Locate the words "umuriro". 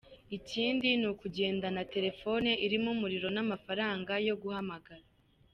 2.95-3.27